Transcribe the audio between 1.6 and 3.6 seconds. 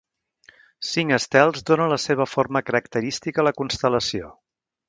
donen la seva forma característica a la